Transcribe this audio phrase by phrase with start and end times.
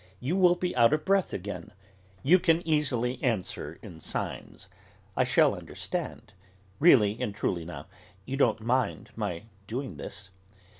[0.19, 1.73] You will be out of breath again.
[2.23, 4.67] You can easily answer in signs;
[5.15, 6.33] I shall understand.
[6.79, 7.85] Really and truly now,
[8.25, 10.31] you don't mind my doing this?